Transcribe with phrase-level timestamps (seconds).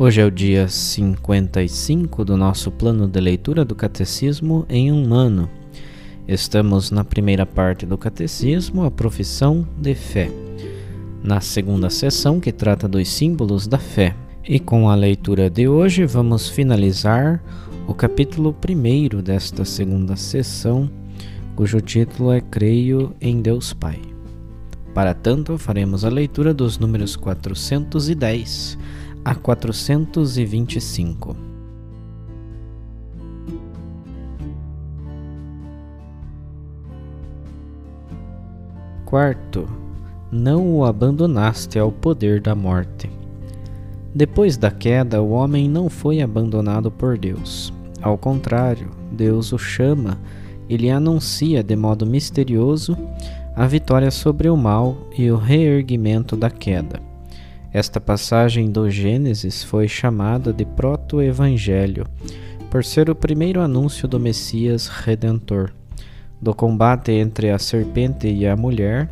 [0.00, 5.50] Hoje é o dia 55 do nosso plano de leitura do Catecismo em um ano.
[6.28, 10.30] Estamos na primeira parte do Catecismo, a profissão de fé.
[11.20, 14.14] Na segunda sessão, que trata dos símbolos da fé.
[14.48, 17.42] E com a leitura de hoje, vamos finalizar
[17.88, 20.88] o capítulo primeiro desta segunda sessão,
[21.56, 24.00] cujo título é Creio em Deus Pai.
[24.94, 28.78] Para tanto, faremos a leitura dos números 410
[29.28, 31.36] a 425.
[39.04, 39.68] Quarto,
[40.32, 43.10] não o abandonaste ao poder da morte.
[44.14, 47.70] Depois da queda, o homem não foi abandonado por Deus.
[48.00, 50.18] Ao contrário, Deus o chama
[50.70, 52.96] e lhe anuncia de modo misterioso
[53.54, 57.06] a vitória sobre o mal e o reerguimento da queda.
[57.72, 62.06] Esta passagem do Gênesis foi chamada de proto-evangelho,
[62.70, 65.72] por ser o primeiro anúncio do Messias redentor,
[66.40, 69.10] do combate entre a serpente e a mulher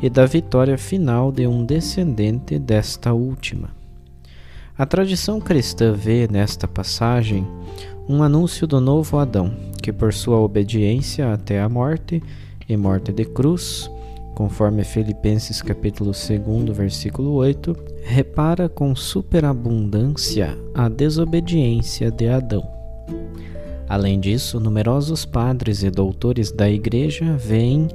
[0.00, 3.70] e da vitória final de um descendente desta última.
[4.78, 7.46] A tradição cristã vê nesta passagem
[8.08, 9.52] um anúncio do novo Adão,
[9.82, 12.22] que por sua obediência até a morte
[12.68, 13.90] e morte de cruz
[14.40, 22.66] conforme Filipenses capítulo 2, versículo 8, repara com superabundância a desobediência de Adão.
[23.86, 27.88] Além disso, numerosos padres e doutores da Igreja veem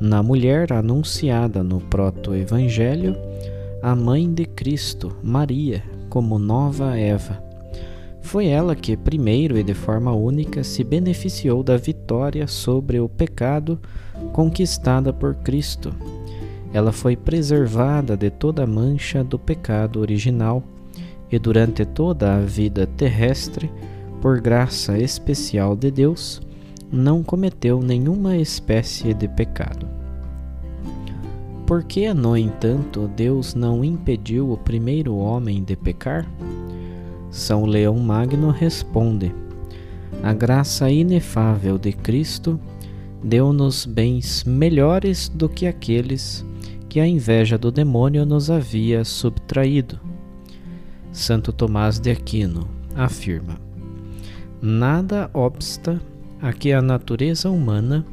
[0.00, 3.16] na mulher anunciada no proto-evangelho
[3.80, 7.51] a mãe de Cristo, Maria, como nova Eva.
[8.22, 13.78] Foi ela que, primeiro e de forma única, se beneficiou da vitória sobre o pecado
[14.32, 15.92] conquistada por Cristo.
[16.72, 20.62] Ela foi preservada de toda a mancha do pecado original
[21.30, 23.70] e durante toda a vida terrestre,
[24.20, 26.40] por graça especial de Deus,
[26.90, 29.88] não cometeu nenhuma espécie de pecado.
[31.66, 36.28] Por que, no entanto, Deus não impediu o primeiro homem de pecar?
[37.32, 39.34] São Leão Magno responde:
[40.22, 42.60] A graça inefável de Cristo
[43.24, 46.44] deu-nos bens melhores do que aqueles
[46.90, 49.98] que a inveja do demônio nos havia subtraído.
[51.10, 53.58] Santo Tomás de Aquino afirma:
[54.60, 56.00] Nada obsta
[56.40, 58.04] a que a natureza humana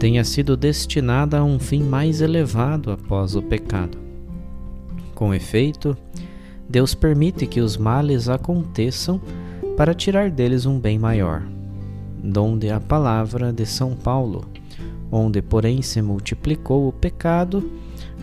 [0.00, 3.98] tenha sido destinada a um fim mais elevado após o pecado.
[5.14, 5.96] Com efeito,
[6.68, 9.20] Deus permite que os males aconteçam
[9.76, 11.42] para tirar deles um bem maior
[12.22, 14.44] donde a palavra de São Paulo,
[15.10, 17.70] onde porém se multiplicou o pecado,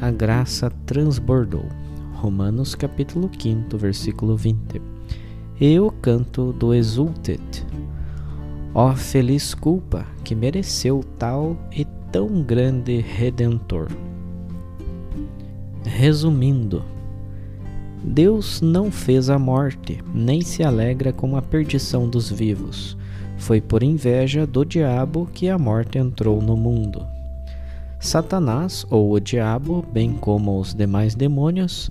[0.02, 1.66] a graça transbordou.
[2.14, 4.82] Romanos capítulo 5, versículo 20.
[5.60, 7.66] E o canto do Exultet.
[8.74, 13.88] Ó feliz culpa que mereceu tal e tão grande redentor.
[15.86, 16.84] Resumindo,
[18.06, 22.96] Deus não fez a morte, nem se alegra com a perdição dos vivos
[23.38, 27.06] foi por inveja do diabo que a morte entrou no mundo.
[28.00, 31.90] Satanás, ou o diabo, bem como os demais demônios,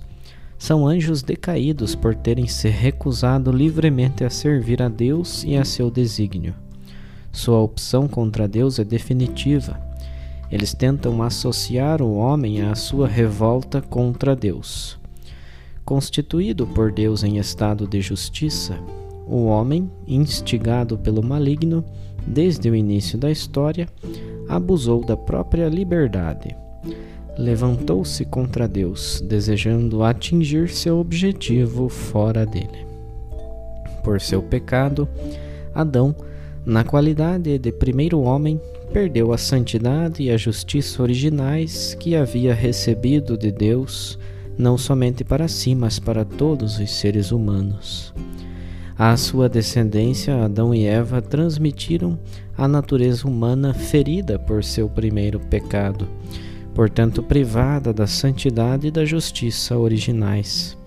[0.57, 5.91] são anjos decaídos por terem se recusado livremente a servir a Deus e a seu
[5.91, 6.55] desígnio.
[7.31, 9.79] Sua opção contra Deus é definitiva.
[10.49, 14.97] Eles tentam associar o homem à sua revolta contra Deus.
[15.85, 18.75] Constituído por Deus em estado de justiça,
[19.27, 21.85] o homem, instigado pelo maligno
[22.25, 23.87] desde o início da história,
[24.49, 26.55] abusou da própria liberdade.
[27.37, 32.87] levantou-se contra Deus, desejando atingir seu objetivo fora dele.
[34.03, 35.07] Por seu pecado,
[35.73, 36.15] Adão,
[36.65, 38.59] na qualidade de primeiro homem,
[38.93, 44.17] perdeu a santidade e a justiça originais que havia recebido de Deus,
[44.57, 48.13] não somente para si, mas para todos os seres humanos.
[48.97, 52.17] À sua descendência, Adão e Eva transmitiram
[52.57, 56.07] a natureza humana ferida por seu primeiro pecado,
[56.73, 60.77] portanto privada da santidade e da justiça originais.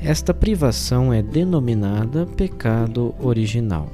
[0.00, 3.88] Esta privação é denominada pecado original.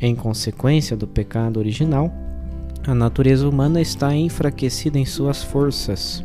[0.00, 2.10] Em consequência do pecado original,
[2.86, 6.24] a natureza humana está enfraquecida em suas forças,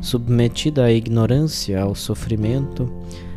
[0.00, 2.90] submetida à ignorância, ao sofrimento,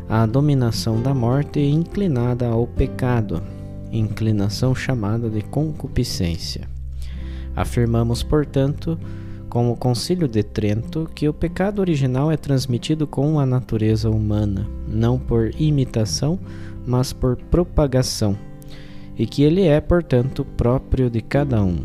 [0.07, 3.41] à dominação da morte e inclinada ao pecado,
[3.91, 6.67] inclinação chamada de concupiscência.
[7.55, 8.97] Afirmamos, portanto,
[9.49, 14.65] com o Concílio de Trento, que o pecado original é transmitido com a natureza humana,
[14.87, 16.39] não por imitação,
[16.85, 18.37] mas por propagação,
[19.17, 21.79] e que ele é, portanto, próprio de cada um.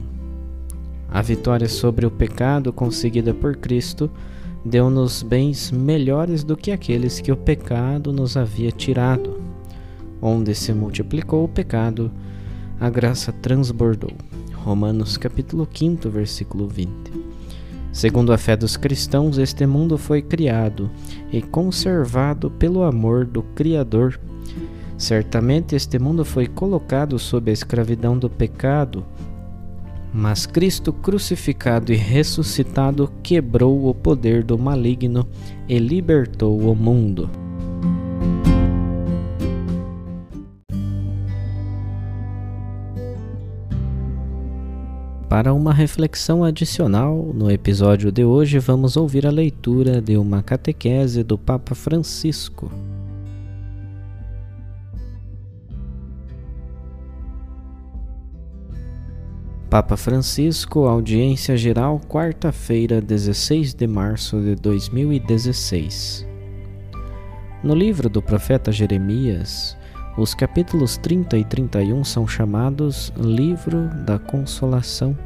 [1.08, 4.10] A vitória sobre o pecado conseguida por Cristo
[4.66, 9.40] deu-nos bens melhores do que aqueles que o pecado nos havia tirado.
[10.20, 12.10] Onde se multiplicou o pecado,
[12.80, 14.10] a graça transbordou.
[14.54, 16.90] Romanos capítulo 5, versículo 20.
[17.92, 20.90] Segundo a fé dos cristãos, este mundo foi criado
[21.32, 24.18] e conservado pelo amor do Criador.
[24.98, 29.04] Certamente este mundo foi colocado sob a escravidão do pecado,
[30.16, 35.28] mas Cristo crucificado e ressuscitado quebrou o poder do maligno
[35.68, 37.28] e libertou o mundo.
[45.28, 51.22] Para uma reflexão adicional, no episódio de hoje vamos ouvir a leitura de uma catequese
[51.22, 52.70] do Papa Francisco.
[59.68, 66.24] Papa Francisco, audiência geral, quarta-feira, 16 de março de 2016.
[67.64, 69.76] No livro do profeta Jeremias,
[70.16, 75.18] os capítulos 30 e 31 são chamados Livro da Consolação,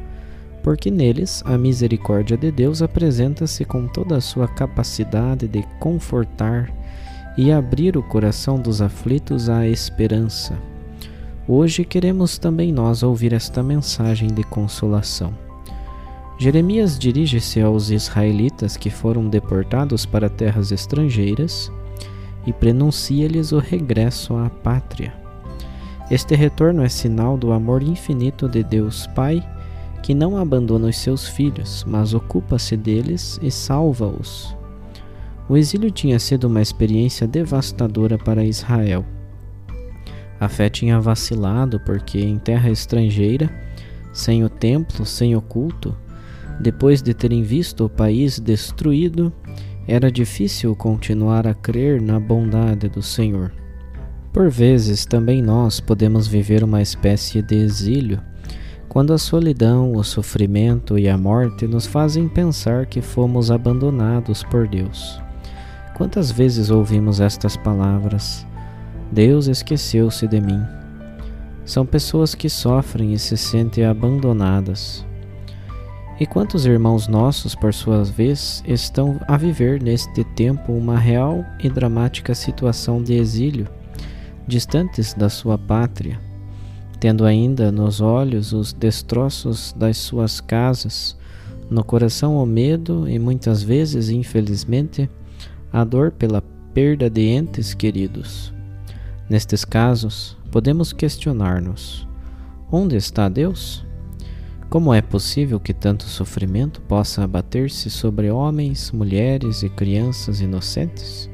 [0.63, 6.73] porque neles a misericórdia de Deus apresenta-se com toda a sua capacidade de confortar
[7.37, 10.70] e abrir o coração dos aflitos à esperança
[11.47, 15.33] Hoje queremos também nós ouvir esta mensagem de consolação.
[16.37, 21.71] Jeremias dirige-se aos israelitas que foram deportados para terras estrangeiras
[22.45, 25.13] e prenuncia-lhes o regresso à pátria.
[26.11, 29.43] Este retorno é sinal do amor infinito de Deus Pai,
[30.03, 34.55] que não abandona os seus filhos, mas ocupa-se deles e salva-os.
[35.49, 39.03] O exílio tinha sido uma experiência devastadora para Israel
[40.41, 43.47] a fé tinha vacilado porque em terra estrangeira,
[44.11, 45.95] sem o templo, sem o culto,
[46.59, 49.31] depois de terem visto o país destruído,
[49.87, 53.51] era difícil continuar a crer na bondade do Senhor.
[54.33, 58.19] Por vezes também nós podemos viver uma espécie de exílio,
[58.89, 64.67] quando a solidão, o sofrimento e a morte nos fazem pensar que fomos abandonados por
[64.67, 65.21] Deus.
[65.95, 68.45] Quantas vezes ouvimos estas palavras?
[69.11, 70.63] Deus esqueceu-se de mim.
[71.65, 75.05] São pessoas que sofrem e se sentem abandonadas.
[76.17, 81.67] E quantos irmãos nossos, por sua vez, estão a viver neste tempo uma real e
[81.67, 83.67] dramática situação de exílio,
[84.47, 86.19] distantes da sua pátria,
[86.99, 91.17] tendo ainda nos olhos os destroços das suas casas,
[91.69, 95.09] no coração o medo e muitas vezes, infelizmente,
[95.73, 96.41] a dor pela
[96.73, 98.53] perda de entes queridos.
[99.31, 102.05] Nestes casos, podemos questionar-nos:
[102.69, 103.81] onde está Deus?
[104.69, 111.29] Como é possível que tanto sofrimento possa abater-se sobre homens, mulheres e crianças inocentes?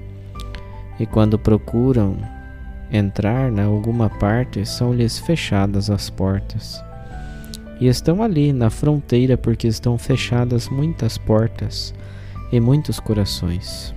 [1.00, 2.18] E quando procuram
[2.92, 6.80] entrar em alguma parte, são-lhes fechadas as portas.
[7.82, 11.96] E estão ali na fronteira porque estão fechadas muitas portas
[12.52, 13.92] e muitos corações.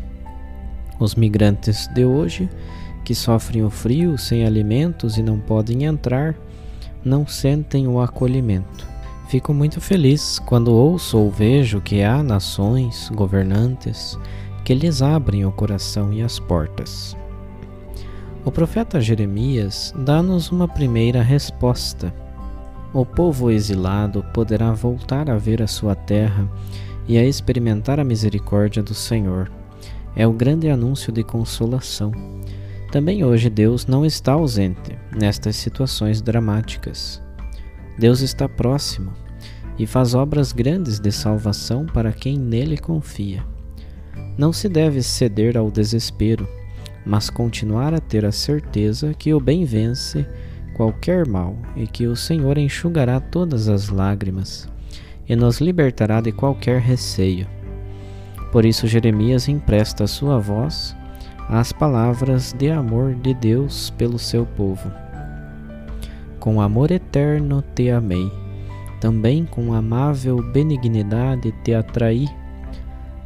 [0.99, 2.49] Os migrantes de hoje
[3.05, 6.35] que sofrem o frio sem alimentos e não podem entrar,
[7.05, 8.87] não sentem o acolhimento.
[9.29, 14.19] Fico muito feliz quando ouço ou vejo que há nações, governantes,
[14.65, 17.17] que lhes abrem o coração e as portas.
[18.45, 22.13] O profeta Jeremias dá-nos uma primeira resposta.
[22.93, 26.49] O povo exilado poderá voltar a ver a sua terra
[27.07, 29.51] e a experimentar a misericórdia do Senhor.
[30.17, 32.13] É o grande anúncio de consolação.
[32.91, 37.23] Também hoje Deus não está ausente nestas situações dramáticas.
[37.97, 39.13] Deus está próximo
[39.79, 43.45] e faz obras grandes de salvação para quem nele confia.
[44.37, 46.49] Não se deve ceder ao desespero,
[47.07, 50.27] mas continuar a ter a certeza que o bem vence
[50.75, 54.69] qualquer mal e que o Senhor enxugará todas as lágrimas
[55.29, 57.47] e nos libertará de qualquer receio.
[58.51, 60.97] Por isso, Jeremias empresta sua voz
[61.51, 64.89] às palavras de amor de Deus pelo seu povo.
[66.39, 68.31] Com amor eterno te amei,
[69.01, 72.29] também com amável benignidade te atraí.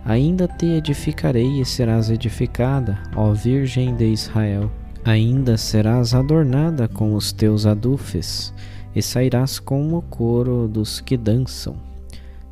[0.06, 4.70] Ainda te edificarei e serás edificada, ó Virgem de Israel.
[5.04, 8.54] Ainda serás adornada com os teus adufes,
[8.96, 11.76] e sairás com o coro dos que dançam.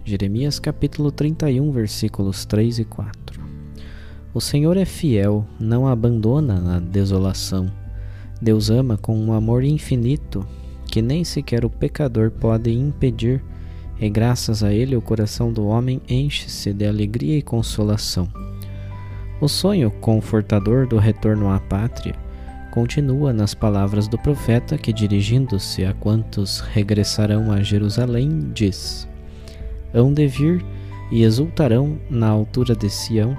[0.04, 3.41] Jeremias capítulo 31, versículos 3 e 4.
[4.34, 7.70] O Senhor é fiel, não abandona na desolação.
[8.40, 10.46] Deus ama com um amor infinito,
[10.86, 13.44] que nem sequer o pecador pode impedir,
[14.00, 18.26] e graças a ele o coração do homem enche-se de alegria e consolação.
[19.38, 22.14] O sonho confortador do retorno à pátria
[22.70, 29.06] continua nas palavras do profeta que, dirigindo-se a quantos regressarão a Jerusalém, diz:
[29.92, 30.64] Hão de vir
[31.10, 33.36] e exultarão na altura de Sião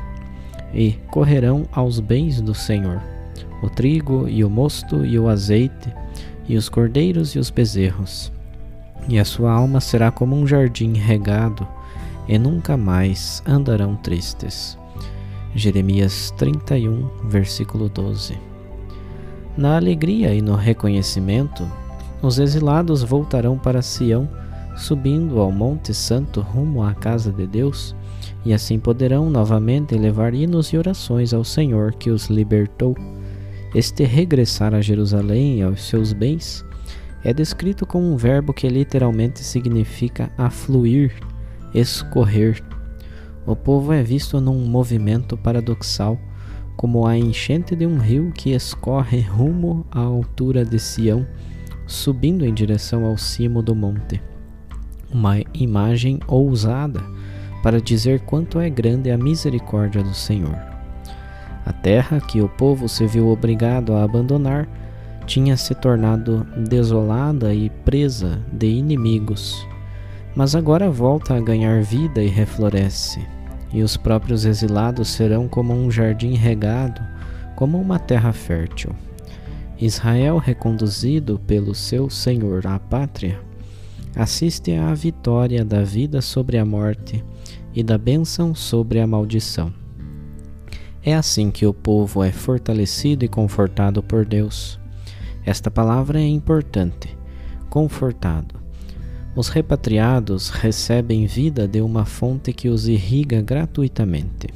[0.74, 3.02] e correrão aos bens do Senhor,
[3.62, 5.94] o trigo e o mosto e o azeite,
[6.48, 8.32] e os cordeiros e os bezerros.
[9.08, 11.68] E a sua alma será como um jardim regado,
[12.28, 14.78] e nunca mais andarão tristes.
[15.56, 18.38] Jeremias 31, versículo 12.
[19.56, 21.70] Na alegria e no reconhecimento,
[22.22, 24.28] os exilados voltarão para Sião,
[24.76, 27.96] subindo ao Monte Santo rumo à casa de Deus,
[28.46, 32.96] e assim poderão novamente levar hinos e orações ao Senhor que os libertou.
[33.74, 36.64] Este regressar a Jerusalém e aos seus bens
[37.24, 41.14] é descrito com um verbo que literalmente significa afluir,
[41.74, 42.62] escorrer.
[43.46, 46.20] O povo é visto num movimento paradoxal
[46.76, 51.26] como a enchente de um rio que escorre rumo à altura de Sião,
[51.88, 54.22] subindo em direção ao cimo do monte.
[55.12, 57.02] Uma imagem ousada
[57.64, 60.56] para dizer quanto é grande a misericórdia do Senhor.
[61.66, 64.68] A terra que o povo se viu obrigado a abandonar
[65.26, 69.66] tinha se tornado desolada e presa de inimigos,
[70.36, 73.26] mas agora volta a ganhar vida e refloresce
[73.74, 77.02] e os próprios exilados serão como um jardim regado,
[77.56, 78.92] como uma terra fértil.
[79.80, 83.40] Israel, reconduzido pelo seu Senhor à pátria,
[84.16, 87.24] assiste à vitória da vida sobre a morte
[87.74, 89.74] e da bênção sobre a maldição.
[91.04, 94.80] É assim que o povo é fortalecido e confortado por Deus.
[95.46, 97.18] Esta palavra é importante,
[97.70, 98.64] confortado
[99.36, 104.48] os repatriados recebem vida de uma fonte que os irriga gratuitamente.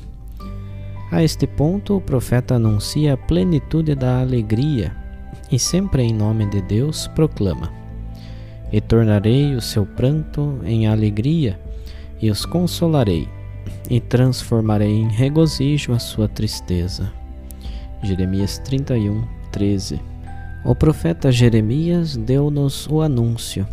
[1.11, 4.95] A este ponto, o profeta anuncia a plenitude da alegria
[5.51, 7.71] e, sempre em nome de Deus, proclama:
[8.71, 11.59] E tornarei o seu pranto em alegria
[12.21, 13.27] e os consolarei,
[13.89, 17.11] e transformarei em regozijo a sua tristeza.
[18.03, 19.99] Jeremias 31, 13.
[20.65, 23.65] O profeta Jeremias deu-nos o anúncio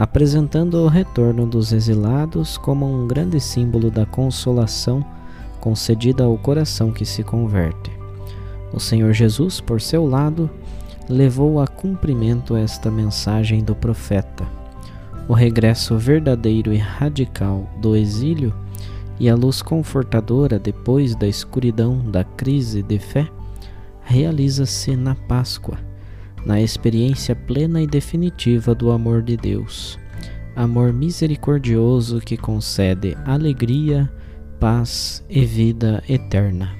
[0.00, 5.04] apresentando o retorno dos exilados como um grande símbolo da consolação
[5.60, 7.90] concedida ao coração que se converte.
[8.72, 10.48] O Senhor Jesus, por seu lado,
[11.06, 14.59] levou a cumprimento esta mensagem do profeta.
[15.30, 18.52] O regresso verdadeiro e radical do exílio
[19.16, 23.28] e a luz confortadora depois da escuridão da crise de fé
[24.02, 25.78] realiza-se na Páscoa
[26.44, 30.00] na experiência plena e definitiva do amor de Deus,
[30.56, 34.12] amor misericordioso que concede alegria,
[34.58, 36.79] paz e vida eterna.